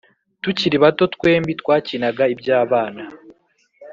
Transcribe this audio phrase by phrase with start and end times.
[0.43, 3.03] Tukiri bato twembi twakinaga ibyabana